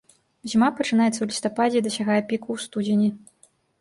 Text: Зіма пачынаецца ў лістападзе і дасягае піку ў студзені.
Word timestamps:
Зіма 0.53 0.69
пачынаецца 0.77 1.13
ў 1.21 1.29
лістападзе 1.31 1.77
і 1.81 1.85
дасягае 1.89 2.17
піку 2.33 2.49
ў 2.55 2.57
студзені. 2.65 3.09